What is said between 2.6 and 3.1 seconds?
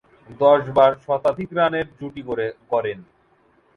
গড়েন।